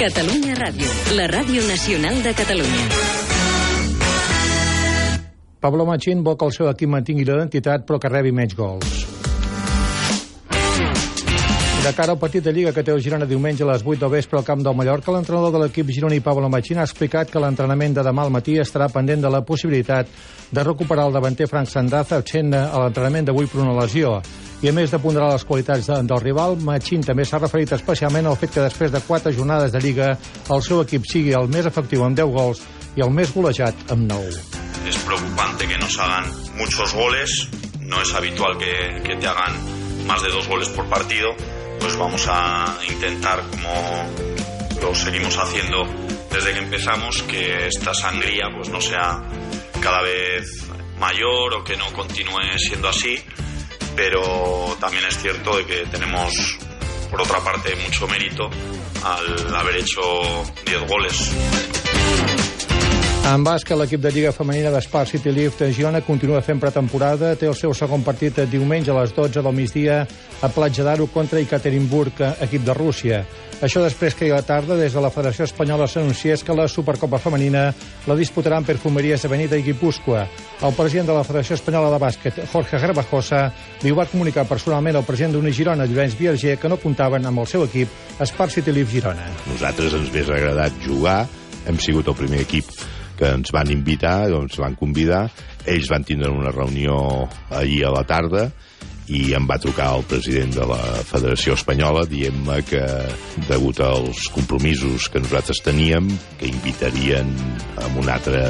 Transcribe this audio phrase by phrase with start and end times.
[0.00, 2.84] Catalunya Ràdio, la ràdio nacional de Catalunya.
[5.60, 9.19] Pablo Machín vol que el seu equip mantingui l'identitat però que rebi menys gols.
[11.80, 14.10] De cara al partit de Lliga que té el Girona diumenge a les 8 del
[14.12, 17.94] vespre al camp del Mallorca, l'entrenador de l'equip gironí Pablo Machín ha explicat que l'entrenament
[17.96, 20.10] de demà al matí estarà pendent de la possibilitat
[20.52, 24.18] de recuperar el davanter Frank Sandaza absent a l'entrenament d'avui per una lesió.
[24.60, 28.28] I a més de ponderar les qualitats de, del rival, Machín també s'ha referit especialment
[28.28, 30.10] al fet que després de quatre jornades de Lliga
[30.52, 32.60] el seu equip sigui el més efectiu amb 10 gols
[33.00, 34.36] i el més golejat amb 9.
[34.84, 36.28] Es preocupante que nos hagan
[36.60, 37.48] muchos goles,
[37.80, 39.56] no es habitual que, que te hagan
[40.06, 41.32] más de dos goles por partido,
[41.80, 45.84] pues vamos a intentar, como lo seguimos haciendo
[46.30, 49.22] desde que empezamos, que esta sangría pues no sea
[49.80, 50.64] cada vez
[50.98, 53.18] mayor o que no continúe siendo así,
[53.96, 56.58] pero también es cierto de que tenemos
[57.10, 58.48] por otra parte mucho mérito
[59.02, 60.00] al haber hecho
[60.66, 61.30] 10 goles.
[63.28, 67.34] En bàsquet, l'equip de Lliga Femenina d'Espar City Lift de Girona continua fent pretemporada.
[67.38, 70.00] Té el seu segon partit diumenge a les 12 del migdia
[70.40, 73.20] a Platja d'Aro contra Ekaterinburg, equip de Rússia.
[73.60, 77.20] Això després que a la tarda, des de la Federació Espanyola s'anunciés que la Supercopa
[77.20, 77.66] Femenina
[78.08, 80.22] la disputaran Perfumeries Avenida i Guipúscoa.
[80.64, 83.42] El president de la Federació Espanyola de Bàsquet, Jorge Garbajosa,
[83.84, 87.52] li va comunicar personalment al president d'Uni Girona, Llorenç Vierger, que no comptaven amb el
[87.52, 89.28] seu equip, Espar City Lift Girona.
[89.52, 91.20] Nosaltres ens hauria agradat jugar,
[91.68, 92.72] hem sigut el primer equip
[93.20, 95.26] que ens van invitar, doncs van convidar,
[95.68, 98.48] ells van tindre una reunió ahir a la tarda
[99.10, 102.82] i em va trucar el president de la Federació Espanyola dient-me que,
[103.48, 106.06] degut als compromisos que nosaltres teníem,
[106.38, 107.32] que invitarien
[107.82, 108.44] a un altre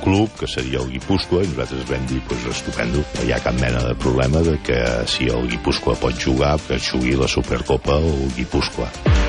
[0.00, 3.60] club, que seria el Guipúscoa, i nosaltres vam dir, pues, estupendo, no hi ha cap
[3.60, 8.14] mena de problema de que si el Guipúscoa pot jugar, que jugui la Supercopa o
[8.16, 9.25] el Guipúscoa.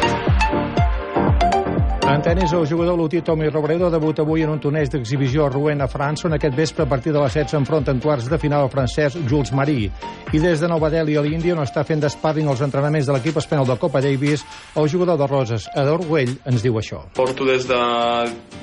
[2.08, 5.82] En tenis, el jugador lutí Tommy Robredo debuta avui en un torneig d'exhibició a Rouen,
[5.84, 8.64] a França, on aquest vespre a partir de les 7 s'enfronta en quarts de final
[8.64, 9.92] el francès Jules Marie.
[10.32, 13.42] I des de Nova Delhi a l'Índia, on està fent d'esparring els entrenaments de l'equip
[13.44, 14.46] espanyol de Copa Davis,
[14.80, 17.02] el jugador de Roses, Ador Güell, ens diu això.
[17.20, 17.82] Porto des de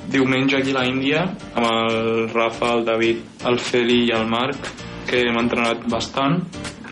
[0.09, 4.73] diumenge aquí a l'Índia amb el Rafa, el David, el Feli i el Marc,
[5.05, 6.41] que hem entrenat bastant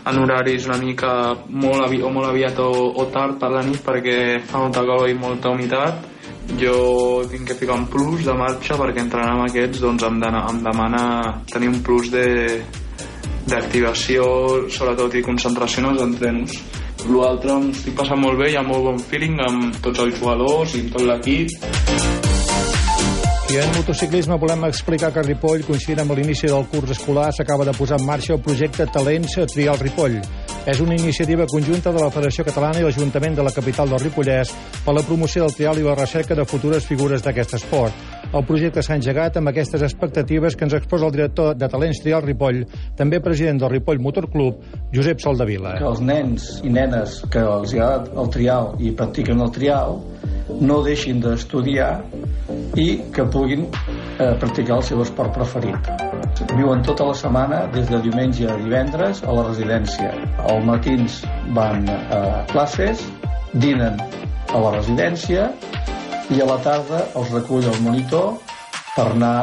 [0.06, 3.82] en horaris una mica molt, avi o molt aviat o, o tard per la nit
[3.82, 6.13] perquè fa molta calor i molta humitat
[6.60, 10.44] jo tinc que ficar un plus de marxa perquè entrenar amb aquests doncs em, dana,
[10.50, 11.04] em demana
[11.50, 12.26] tenir un plus de
[13.44, 14.24] d'activació
[14.72, 16.56] sobretot i concentració en els entrenos
[17.10, 20.76] l'altre em estic passant molt bé hi ha molt bon feeling amb tots els jugadors
[20.78, 22.22] i amb tot l'equip
[23.54, 27.74] i en motociclisme volem explicar que Ripoll, coincidint amb l'inici del curs escolar, s'acaba de
[27.76, 30.16] posar en marxa el projecte Talents Trial Ripoll.
[30.64, 34.52] És una iniciativa conjunta de la Federació Catalana i l'Ajuntament de la capital del Ripollès
[34.86, 37.98] per la promoció del trial i la recerca de futures figures d'aquest esport.
[38.32, 42.24] El projecte s'ha engegat amb aquestes expectatives que ens exposa el director de Talents Trial
[42.24, 42.62] Ripoll,
[42.96, 44.64] també president del Ripoll Motor Club,
[44.94, 45.76] Josep Soldavila.
[45.82, 50.00] Que els nens i nenes que els agrada el trial i practiquen el trial
[50.64, 51.92] no deixin d'estudiar
[52.80, 53.68] i que puguin
[54.18, 55.90] eh, practicar el seu esport preferit.
[56.54, 60.10] Viuen tota la setmana, des de diumenge a divendres, a la residència.
[60.50, 61.22] Al matins
[61.56, 63.04] van a classes,
[63.52, 64.00] dinen
[64.50, 65.50] a la residència
[66.34, 68.34] i a la tarda els recull el monitor
[68.94, 69.38] per anar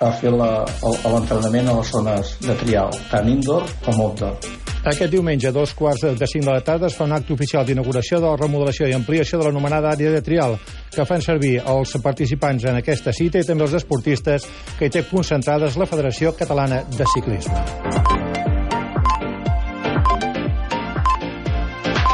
[0.00, 4.67] a fer l'entrenament a les zones de trial, tant indoor com outdoor.
[4.84, 7.66] Aquest diumenge, a dos quarts de cinc de la tarda, es fa un acte oficial
[7.66, 10.56] d'inauguració de la remodelació i ampliació de l'anomenada àrea de trial,
[10.94, 14.46] que fan servir els participants en aquesta cita i també els esportistes
[14.78, 18.37] que hi té concentrades la Federació Catalana de Ciclisme.